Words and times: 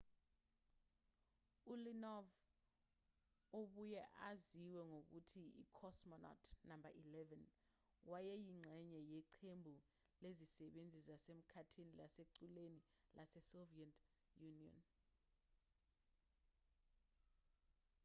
uleonov 1.73 2.27
obuye 3.59 4.01
aziwe 4.29 4.81
ngokuthi 4.91 5.41
i-cosmonaut 5.63 6.45
no 6.67 6.75
11 7.01 8.11
wayeyingxenye 8.11 8.99
yeqembu 9.13 9.75
lezisebenzi 10.23 10.99
zasemkhathini 11.07 11.93
lasekuqaleni 11.99 12.81
lasesoviet 13.17 13.93
union 14.49 14.77